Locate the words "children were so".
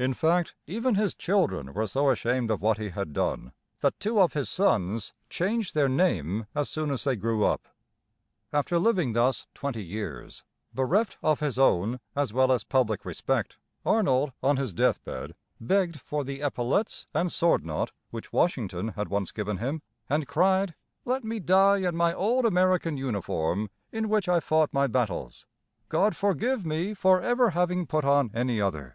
1.16-2.08